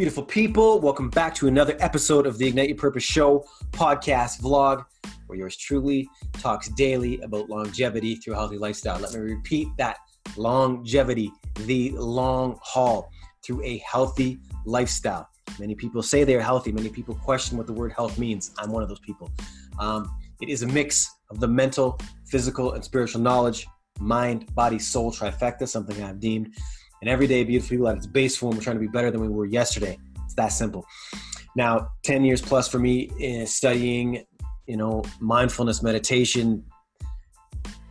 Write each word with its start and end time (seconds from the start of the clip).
Beautiful 0.00 0.24
people, 0.24 0.80
welcome 0.80 1.10
back 1.10 1.34
to 1.34 1.46
another 1.46 1.76
episode 1.78 2.26
of 2.26 2.38
the 2.38 2.46
Ignite 2.46 2.70
Your 2.70 2.78
Purpose 2.78 3.02
Show 3.02 3.44
podcast 3.72 4.40
vlog, 4.40 4.86
where 5.26 5.38
yours 5.38 5.58
truly 5.58 6.08
talks 6.32 6.68
daily 6.68 7.20
about 7.20 7.50
longevity 7.50 8.14
through 8.14 8.32
a 8.32 8.36
healthy 8.36 8.56
lifestyle. 8.56 8.98
Let 8.98 9.12
me 9.12 9.20
repeat 9.20 9.68
that 9.76 9.98
longevity, 10.38 11.30
the 11.66 11.90
long 11.90 12.58
haul 12.62 13.10
through 13.44 13.62
a 13.62 13.76
healthy 13.86 14.38
lifestyle. 14.64 15.28
Many 15.58 15.74
people 15.74 16.02
say 16.02 16.24
they're 16.24 16.40
healthy, 16.40 16.72
many 16.72 16.88
people 16.88 17.14
question 17.14 17.58
what 17.58 17.66
the 17.66 17.74
word 17.74 17.92
health 17.92 18.18
means. 18.18 18.52
I'm 18.56 18.72
one 18.72 18.82
of 18.82 18.88
those 18.88 19.00
people. 19.00 19.30
Um, 19.78 20.10
it 20.40 20.48
is 20.48 20.62
a 20.62 20.66
mix 20.66 21.14
of 21.28 21.40
the 21.40 21.48
mental, 21.48 22.00
physical, 22.26 22.72
and 22.72 22.82
spiritual 22.82 23.20
knowledge, 23.20 23.66
mind, 23.98 24.46
body, 24.54 24.78
soul 24.78 25.12
trifecta, 25.12 25.68
something 25.68 26.02
I've 26.02 26.20
deemed 26.20 26.54
and 27.00 27.10
everyday 27.10 27.44
beautiful 27.44 27.70
people 27.70 27.88
at 27.88 27.96
its 27.96 28.06
base 28.06 28.36
form 28.36 28.54
we're 28.56 28.62
trying 28.62 28.76
to 28.76 28.80
be 28.80 28.86
better 28.86 29.10
than 29.10 29.20
we 29.20 29.28
were 29.28 29.46
yesterday. 29.46 29.98
It's 30.24 30.34
that 30.34 30.48
simple. 30.48 30.84
Now 31.56 31.88
10 32.04 32.24
years 32.24 32.40
plus 32.40 32.68
for 32.68 32.78
me 32.78 33.10
in 33.18 33.46
studying 33.46 34.24
you 34.66 34.76
know 34.76 35.02
mindfulness 35.20 35.82
meditation 35.82 36.64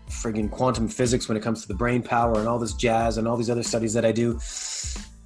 friggin' 0.09 0.49
quantum 0.49 0.87
physics 0.87 1.27
when 1.27 1.37
it 1.37 1.43
comes 1.43 1.61
to 1.61 1.67
the 1.67 1.73
brain 1.73 2.01
power 2.01 2.39
and 2.39 2.47
all 2.47 2.59
this 2.59 2.73
jazz 2.73 3.17
and 3.17 3.27
all 3.27 3.37
these 3.37 3.49
other 3.49 3.63
studies 3.63 3.93
that 3.93 4.05
i 4.05 4.11
do. 4.11 4.39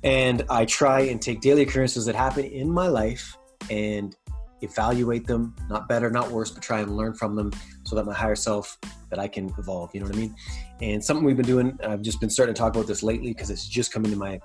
And 0.03 0.43
i 0.49 0.65
try 0.65 1.01
and 1.01 1.21
take 1.21 1.41
daily 1.41 1.61
occurrences 1.61 2.05
that 2.05 2.15
happen 2.15 2.45
in 2.45 2.71
my 2.71 2.87
life 2.87 3.37
and 3.69 4.15
evaluate 4.61 5.27
them 5.27 5.55
not 5.69 5.87
better 5.87 6.09
not 6.09 6.31
worse 6.31 6.49
but 6.49 6.63
try 6.63 6.79
and 6.79 6.95
learn 6.95 7.13
from 7.13 7.35
them 7.35 7.51
so 7.93 7.97
that 7.97 8.05
my 8.05 8.13
higher 8.13 8.35
self 8.35 8.79
that 9.11 9.19
I 9.19 9.27
can 9.27 9.53
evolve. 9.59 9.93
You 9.93 10.01
know 10.01 10.07
what 10.07 10.15
I 10.15 10.19
mean? 10.19 10.35
And 10.81 11.03
something 11.03 11.23
we've 11.23 11.37
been 11.37 11.45
doing, 11.45 11.77
I've 11.85 12.01
just 12.01 12.19
been 12.19 12.29
starting 12.29 12.55
to 12.55 12.59
talk 12.59 12.75
about 12.75 12.87
this 12.87 13.03
lately 13.03 13.29
because 13.29 13.51
it's 13.51 13.67
just 13.67 13.93
coming 13.93 14.11
to 14.11 14.17
my 14.17 14.39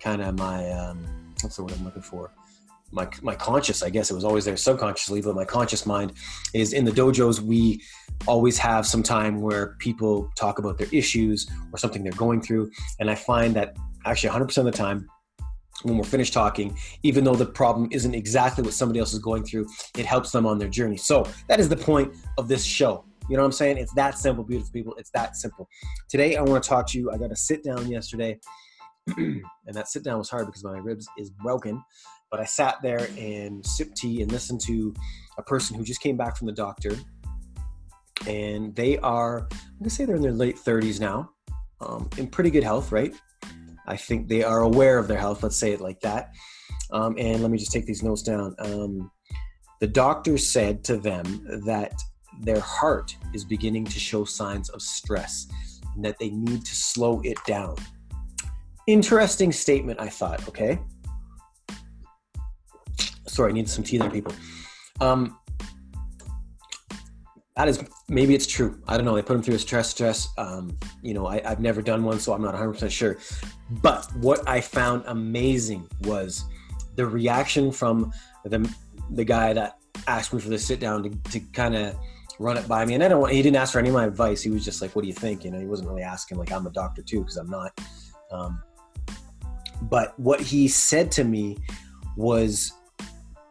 kind 0.00 0.22
of 0.22 0.38
my 0.38 0.70
um, 0.70 1.04
what's 1.42 1.56
the 1.56 1.62
word 1.62 1.72
I'm 1.72 1.84
looking 1.84 2.00
for? 2.00 2.32
My 2.92 3.06
my 3.20 3.34
conscious, 3.34 3.82
I 3.82 3.90
guess 3.90 4.10
it 4.10 4.14
was 4.14 4.24
always 4.24 4.46
there 4.46 4.56
subconsciously, 4.56 5.20
but 5.20 5.34
my 5.34 5.44
conscious 5.44 5.84
mind 5.84 6.12
is 6.54 6.72
in 6.72 6.86
the 6.86 6.90
dojos. 6.90 7.40
We 7.40 7.82
always 8.26 8.56
have 8.58 8.86
some 8.86 9.02
time 9.02 9.42
where 9.42 9.76
people 9.78 10.30
talk 10.34 10.58
about 10.58 10.78
their 10.78 10.88
issues 10.90 11.50
or 11.72 11.78
something 11.78 12.02
they're 12.02 12.12
going 12.12 12.40
through, 12.40 12.70
and 12.98 13.10
I 13.10 13.14
find 13.14 13.54
that 13.56 13.76
actually 14.06 14.30
100% 14.30 14.56
of 14.56 14.64
the 14.64 14.70
time 14.70 15.06
when 15.82 15.96
we're 15.96 16.04
finished 16.04 16.32
talking, 16.32 16.76
even 17.02 17.24
though 17.24 17.34
the 17.34 17.46
problem 17.46 17.88
isn't 17.90 18.14
exactly 18.14 18.64
what 18.64 18.72
somebody 18.72 18.98
else 18.98 19.12
is 19.12 19.18
going 19.18 19.44
through, 19.44 19.66
it 19.96 20.06
helps 20.06 20.32
them 20.32 20.46
on 20.46 20.58
their 20.58 20.68
journey. 20.68 20.96
So 20.96 21.26
that 21.48 21.60
is 21.60 21.68
the 21.68 21.76
point 21.76 22.14
of 22.38 22.48
this 22.48 22.64
show. 22.64 23.04
You 23.28 23.36
know 23.36 23.42
what 23.42 23.46
I'm 23.46 23.52
saying? 23.52 23.78
It's 23.78 23.92
that 23.94 24.16
simple, 24.18 24.44
beautiful 24.44 24.72
people. 24.72 24.94
It's 24.98 25.10
that 25.10 25.36
simple. 25.36 25.68
Today, 26.08 26.36
I 26.36 26.42
want 26.42 26.62
to 26.62 26.68
talk 26.68 26.86
to 26.88 26.98
you. 26.98 27.10
I 27.10 27.18
got 27.18 27.32
a 27.32 27.36
sit 27.36 27.64
down 27.64 27.88
yesterday, 27.90 28.38
and 29.16 29.42
that 29.72 29.88
sit 29.88 30.04
down 30.04 30.18
was 30.18 30.30
hard 30.30 30.46
because 30.46 30.62
my 30.62 30.78
ribs 30.78 31.08
is 31.18 31.30
broken. 31.30 31.82
But 32.30 32.40
I 32.40 32.44
sat 32.44 32.76
there 32.82 33.08
and 33.18 33.64
sipped 33.64 33.96
tea 33.96 34.22
and 34.22 34.30
listened 34.30 34.60
to 34.62 34.94
a 35.38 35.42
person 35.42 35.76
who 35.76 35.84
just 35.84 36.00
came 36.00 36.16
back 36.16 36.36
from 36.36 36.46
the 36.46 36.52
doctor. 36.52 36.92
And 38.26 38.74
they 38.74 38.98
are, 38.98 39.48
I'm 39.52 39.84
to 39.84 39.90
say 39.90 40.04
they're 40.04 40.16
in 40.16 40.22
their 40.22 40.32
late 40.32 40.56
30s 40.56 41.00
now, 41.00 41.30
um, 41.80 42.08
in 42.16 42.26
pretty 42.28 42.50
good 42.50 42.64
health, 42.64 42.90
right? 42.90 43.14
I 43.86 43.96
think 43.96 44.28
they 44.28 44.42
are 44.42 44.60
aware 44.60 44.98
of 44.98 45.08
their 45.08 45.18
health, 45.18 45.42
let's 45.42 45.56
say 45.56 45.72
it 45.72 45.80
like 45.80 46.00
that. 46.00 46.32
Um, 46.90 47.16
and 47.18 47.42
let 47.42 47.50
me 47.50 47.58
just 47.58 47.72
take 47.72 47.86
these 47.86 48.02
notes 48.02 48.22
down. 48.22 48.54
Um, 48.58 49.10
the 49.80 49.86
doctor 49.86 50.38
said 50.38 50.84
to 50.84 50.96
them 50.96 51.24
that 51.66 51.92
their 52.40 52.60
heart 52.60 53.16
is 53.34 53.44
beginning 53.44 53.84
to 53.84 53.98
show 53.98 54.24
signs 54.24 54.68
of 54.70 54.82
stress 54.82 55.46
and 55.94 56.04
that 56.04 56.18
they 56.18 56.30
need 56.30 56.64
to 56.64 56.74
slow 56.74 57.20
it 57.24 57.38
down. 57.46 57.76
Interesting 58.86 59.52
statement, 59.52 60.00
I 60.00 60.08
thought, 60.08 60.46
okay? 60.48 60.78
Sorry, 63.26 63.50
I 63.50 63.52
need 63.52 63.68
some 63.68 63.84
tea 63.84 63.98
there, 63.98 64.10
people. 64.10 64.32
Um, 65.00 65.38
that 67.56 67.68
is 67.68 67.82
maybe 68.08 68.34
it's 68.34 68.46
true. 68.46 68.80
I 68.86 68.96
don't 68.96 69.06
know. 69.06 69.14
They 69.14 69.22
put 69.22 69.36
him 69.36 69.42
through 69.42 69.54
a 69.54 69.58
stress 69.58 69.90
stress. 69.90 70.28
Um, 70.36 70.76
you 71.02 71.14
know, 71.14 71.26
I, 71.26 71.40
have 71.42 71.60
never 71.60 71.80
done 71.80 72.04
one, 72.04 72.20
so 72.20 72.32
I'm 72.34 72.42
not 72.42 72.52
100 72.52 72.72
percent 72.72 72.92
sure. 72.92 73.16
But 73.82 74.14
what 74.16 74.46
I 74.46 74.60
found 74.60 75.04
amazing 75.06 75.88
was 76.02 76.44
the 76.96 77.06
reaction 77.06 77.72
from 77.72 78.12
the 78.44 78.70
the 79.12 79.24
guy 79.24 79.52
that 79.54 79.78
asked 80.06 80.34
me 80.34 80.40
for 80.40 80.50
the 80.50 80.58
sit 80.58 80.80
down 80.80 81.02
to, 81.04 81.10
to 81.30 81.40
kind 81.52 81.74
of 81.74 81.96
run 82.38 82.58
it 82.58 82.68
by 82.68 82.84
me. 82.84 82.94
And 82.94 83.02
I 83.02 83.08
don't 83.08 83.30
he 83.30 83.42
didn't 83.42 83.56
ask 83.56 83.72
for 83.72 83.78
any 83.78 83.88
of 83.88 83.94
my 83.94 84.04
advice. 84.04 84.42
He 84.42 84.50
was 84.50 84.64
just 84.64 84.82
like, 84.82 84.94
what 84.94 85.02
do 85.02 85.08
you 85.08 85.14
think? 85.14 85.44
You 85.44 85.50
know, 85.50 85.58
he 85.58 85.66
wasn't 85.66 85.88
really 85.88 86.02
asking 86.02 86.38
like, 86.38 86.52
I'm 86.52 86.66
a 86.66 86.70
doctor 86.70 87.02
too, 87.02 87.22
cause 87.22 87.36
I'm 87.38 87.48
not. 87.48 87.78
Um, 88.30 88.62
but 89.82 90.18
what 90.18 90.40
he 90.40 90.68
said 90.68 91.10
to 91.12 91.24
me 91.24 91.56
was 92.16 92.72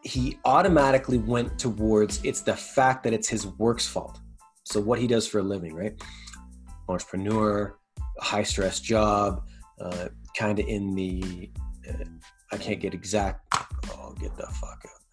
he 0.05 0.37
automatically 0.45 1.17
went 1.17 1.57
towards 1.57 2.23
it's 2.23 2.41
the 2.41 2.55
fact 2.55 3.03
that 3.03 3.11
it's 3.11 3.27
his 3.27 3.47
work's 3.47 3.87
fault. 3.87 4.19
So 4.63 4.79
what 4.79 4.99
he 4.99 5.07
does 5.07 5.27
for 5.27 5.39
a 5.39 5.43
living, 5.43 5.73
right? 5.73 5.99
Entrepreneur, 6.87 7.77
high 8.19 8.43
stress 8.43 8.79
job, 8.79 9.43
uh, 9.81 10.09
kind 10.37 10.59
of 10.59 10.67
in 10.67 10.93
the, 10.93 11.49
uh, 11.89 12.05
I 12.51 12.57
can't 12.57 12.79
get 12.79 12.93
exact. 12.93 13.41
Oh, 13.89 14.13
get 14.19 14.37
the 14.37 14.45
fuck 14.45 14.85
out 14.85 15.04